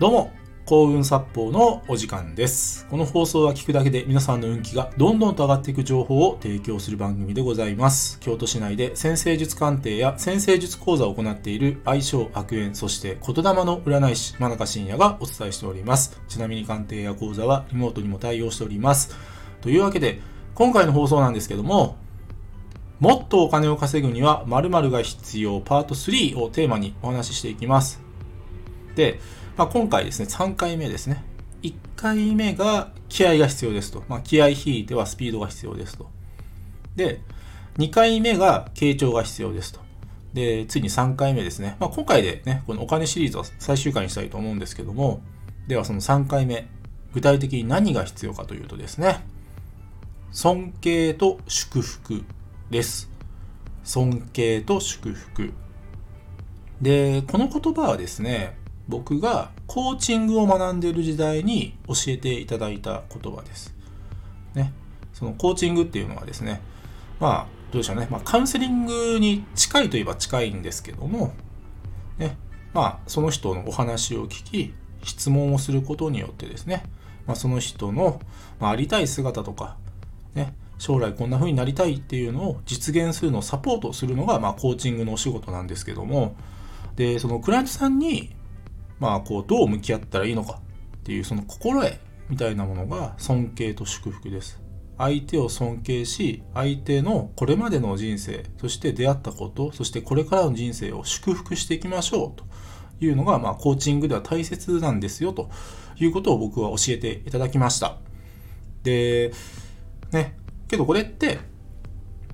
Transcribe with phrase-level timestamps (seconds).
[0.00, 0.32] どうも、
[0.66, 2.84] 幸運殺法のお時間です。
[2.90, 8.18] この放送は聞くだけで皆さんの運気がどんどんと上がっていく情報を提供する番組でございます。
[8.18, 16.20] 京都市内で先生術鑑定や先生術講座を行っている相性悪縁、そして言霊の占い師、真中信也がお伝えしております。
[16.26, 19.16] ちなみに鑑定や講座はリモートにも対応しております。
[19.60, 20.20] というわけで、
[20.56, 21.98] 今回の放送なんですけども、
[22.98, 28.03] もっとお金を稼ぐには〇〇が必要パート3をテーマにお話ししていきます。
[28.94, 29.20] で、
[29.56, 31.22] まあ、今回ですね、3回目ですね。
[31.62, 34.04] 1回目が気合が必要ですと。
[34.08, 36.10] まあ、気合引いてはスピードが必要ですと。
[36.96, 37.20] で、
[37.78, 39.80] 2回目が傾聴が必要ですと。
[40.32, 41.76] で、次に3回目ですね。
[41.78, 45.22] まあ、今回でね、このお金シリーズは最終回にしたいと思うんですけども、
[45.66, 46.68] ではその3回目、
[47.12, 49.24] 具体的に何が必要かというとですね、
[50.32, 52.24] 尊敬と祝福
[52.70, 53.08] です。
[53.84, 55.52] 尊敬と祝福。
[56.82, 58.56] で、この言葉はですね、
[58.88, 63.74] 僕がコーチングを学んでいる時代に教えていただいた言葉です。
[64.54, 64.72] ね。
[65.12, 66.60] そのコーチングっていうのはですね、
[67.20, 68.08] まあ、どうでしょうね。
[68.10, 71.32] まあ、カウンセリングに近いといえば近いんですけども、
[72.18, 72.36] ね。
[72.72, 74.74] まあ、その人のお話を聞き、
[75.04, 76.84] 質問をすることによってですね、
[77.26, 78.20] まあ、その人の、
[78.58, 79.76] まあ、ありたい姿とか、
[80.34, 86.36] ね、将来こんな風になりたいっていうのを実現するのをサポートするのが、まあ、コーチングのお仕事なんですけども、
[86.96, 88.34] で、そのクライアントさんに、
[89.04, 90.62] まあ、こう、どう向き合ったらいいのか
[90.96, 91.98] っていう、その心得
[92.30, 94.62] みたいなものが尊敬と祝福です。
[94.96, 102.46] 相手を尊敬し、相手のこれまでの人生、そして出会ったこと、そしてこれからの人生を祝福していきましょうと
[103.04, 105.50] いうのが、まあ、コーチングでは大切なんですよと
[105.98, 107.98] いうことを僕は教えていただきました。
[108.84, 109.32] で、
[110.12, 111.40] ね、けどこれって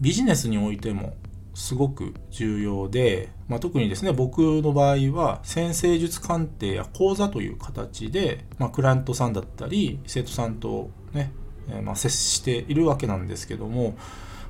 [0.00, 1.16] ビジネスにおいても
[1.54, 11.32] すごく重要で、まあ、特にですね僕の場合は先生術鑑定や講座という形で、まあ、クライアントさんだったり生徒さんとね、
[11.68, 13.96] えーまあ、接しているわけなんですけども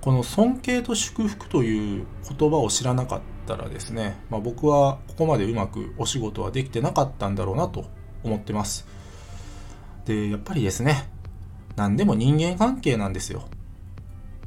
[0.00, 2.06] この尊敬と祝福という
[2.38, 7.86] 言葉を知らなかったらですね、ま、僕はここまでうまくお仕事はできてなかったんだろうなと
[8.22, 8.86] 思ってます。
[10.04, 11.10] でやっぱりですね
[11.76, 13.48] 何でも人間関係なんですよ。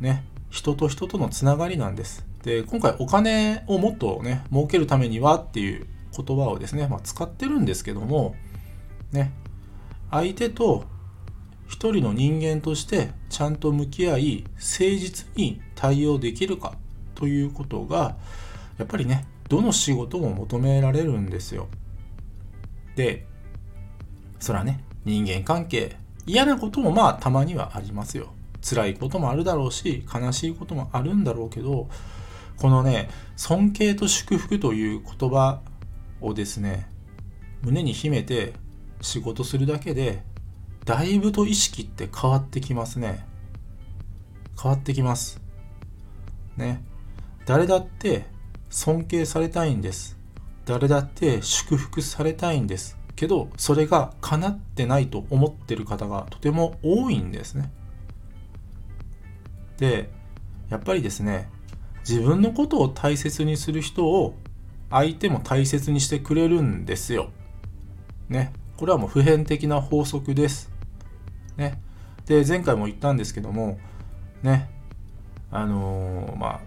[0.00, 0.24] ね。
[0.50, 2.24] 人と人とのつながりなんです。
[2.42, 5.86] で今回お金をもっとね儲けるためにはっていう
[6.16, 8.36] 言葉をですね、まあ、使ってるんですけども
[9.12, 9.32] ね
[10.10, 10.84] 相手と
[11.66, 16.74] 一人の人間としてちゃんと向き合い誠実に対応できるか
[17.16, 18.16] ということが
[18.78, 21.68] やっぱりねどの仕事も求められるんですよ。
[22.94, 23.26] で
[24.38, 25.96] そらね人間関係
[26.26, 28.32] 嫌なこともまあたまにはありますよ。
[28.62, 31.88] 辛いこともあるだろうし悲しいこともあるんだろうけど
[32.56, 35.60] このね尊敬と祝福という言葉
[36.20, 36.88] をですね
[37.62, 38.54] 胸に秘めて
[39.00, 40.22] 仕事するだけで
[40.86, 43.26] だいぶと意識って変わってきますね。
[44.62, 45.40] 変わってきます。
[46.56, 46.80] ね。
[47.44, 48.26] 誰だって
[48.70, 50.16] 尊敬されたいんです。
[50.64, 52.96] 誰だって祝福されたいんです。
[53.16, 57.72] けどそれが叶ってないと思ってる方がとても多いんですね。
[59.78, 60.10] で
[60.70, 61.48] やっぱりですね
[62.08, 64.34] 自分のことを大切にする人を
[64.90, 67.30] 相手も大切にしてくれるんですよ。
[68.28, 68.52] ね。
[68.76, 70.70] これはもう普遍的な法則です。
[71.56, 71.80] ね。
[72.26, 73.78] で、前回も言ったんですけども、
[74.42, 74.70] ね。
[75.50, 76.60] あのー、まあ、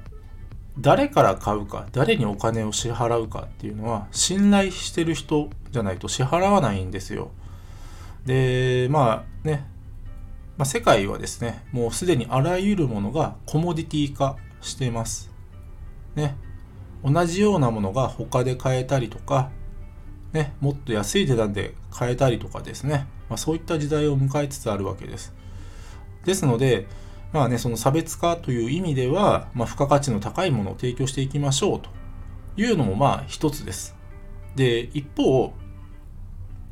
[0.78, 7.32] 誰から買うか、誰にお金を支払うかっていうのは、信頼してる人じゃないと支払わないんですよ。
[8.26, 9.66] で、まあね、
[10.60, 15.32] まあ、世界はですね、もうすでにあらゆるものがコモディティ化しています。
[16.16, 16.36] ね。
[17.02, 19.52] 同じようなものが他で買えたりとか、
[20.34, 25.34] ね、もっと安い値段で買えたりとかですね、まあ、そういった時代を迎えつつあるわけです。
[26.26, 26.88] ですので、
[27.32, 31.90] まあね、その差別化という意味では、まあ、付加価値の高いものを提供していきましょうと
[32.58, 33.96] いうのもまあ一つです。
[34.58, 35.54] で、一方、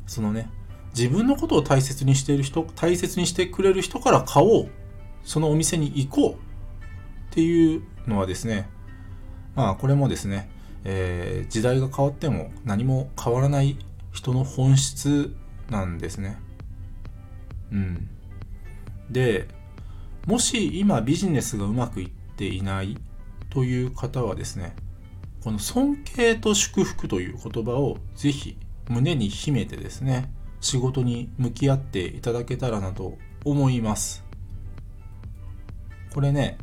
[0.06, 0.50] そのね、
[0.96, 4.70] 自分のことを大切にしている人、大切にしてくれる人から買おう。
[5.22, 6.32] そのお店に行こう。
[6.34, 6.36] っ
[7.30, 8.68] ていうのはですね、
[9.54, 10.50] まあこれもですね、
[10.84, 13.78] えー、時代が変わっても何も変わらない
[14.12, 15.34] 人の本質
[15.70, 16.38] なんですね。
[17.70, 18.08] うん。
[19.10, 19.48] で、
[20.26, 22.96] もし今ビジネスがうまくいっていない
[23.50, 24.74] という方はですね、
[25.42, 28.56] この尊敬と祝福という言葉をぜひ
[28.88, 34.24] 胸に秘めてですね、仕事に向き合っていただけたらなと思います。
[36.12, 36.58] これね、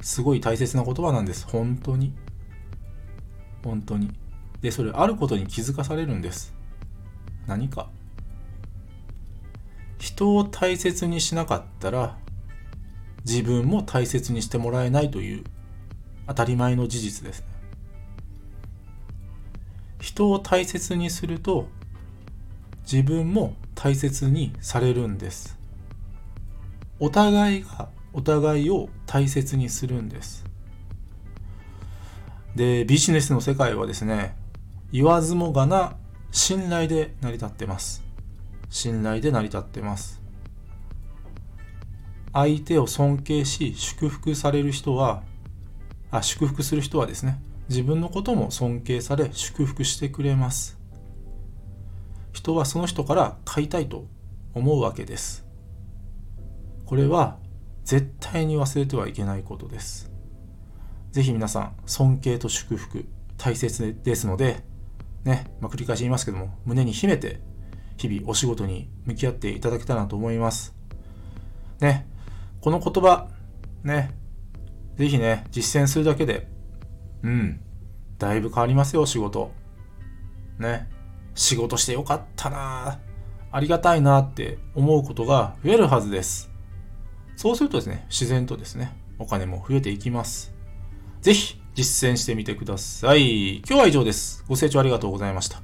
[0.00, 1.46] すごい大切な言葉なんです。
[1.46, 2.12] 本当に。
[3.64, 4.10] 本当に。
[4.60, 6.54] で、それあることに気づかされるんです。
[7.46, 7.90] 何か
[9.98, 12.18] 人を大切にしなかったら
[13.24, 15.44] 自分も大切にしてもらえないという
[16.26, 17.44] 当たり前の事実です
[20.00, 21.68] 人を大切にすると
[22.82, 25.58] 自分も大切にされるんです。
[26.98, 30.44] お互いがお互いを大切にするんです。
[32.54, 34.36] でビジネスの世界はですね
[34.92, 35.96] 言わずもがな
[36.30, 38.02] 信頼で成り立ってます。
[38.68, 40.20] 信頼で成り立ってます。
[42.32, 45.22] 相手を尊敬し祝福される人は
[46.10, 47.38] あ祝福する人はですね
[47.68, 50.81] 自分のことも尊敬され祝福してくれます。
[52.32, 54.06] 人はその人から買いたいと
[54.54, 55.46] 思うわけです。
[56.86, 57.38] これは
[57.84, 60.10] 絶対に忘れてはいけないことです。
[61.10, 63.04] ぜひ皆さん尊敬と祝福
[63.36, 64.64] 大切ですので
[65.24, 67.40] ね、まあ、繰り返し言いますけども胸に秘めて
[67.96, 70.74] 日々お仕事に向き合っていただけたらと思います。
[71.80, 72.06] ね
[72.60, 73.28] この言葉
[73.84, 74.10] ね
[74.96, 76.48] ぜひね実践するだけで
[77.22, 77.60] うん
[78.18, 79.50] だいぶ変わりますよ仕事。
[80.58, 80.88] ね。
[81.34, 82.98] 仕事してよかったな
[83.50, 86.50] ありがたいなって思うことが増えるはずです
[87.36, 90.54] そうするとですね自然とですねお金も増えていきます
[91.20, 93.58] ぜひ実践してみてください。
[93.58, 94.44] 今日は以上です。
[94.46, 95.62] ご清聴ありがとうございました。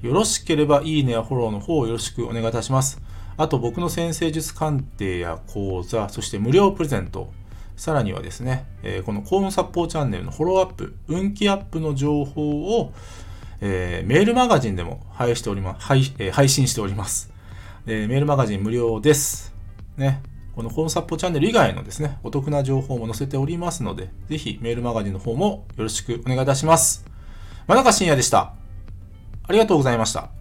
[0.00, 3.02] よろしければいいねやフォローの方をよろしくお願いいたします。
[3.36, 7.30] あと僕の先生術鑑定や講座、そして無料プレゼント、
[7.76, 12.94] さらにはですね、えー、この幸運殺法チャンネルのフォローアップ、運気アップの情報を、
[13.60, 17.32] えー、メールマガジンでも配しておりま配,、えー、配信しております、
[17.86, 19.54] えメールマガジン無料です。
[19.96, 20.22] ね。
[20.54, 27.04] このコンサッポチャンネル以外のですね、お得な情報も載せておりますので、ぜひメールマガジンの方もよろしくお願いいたします。
[27.66, 28.54] 真中信也でした。
[29.44, 30.39] ありがとうございました。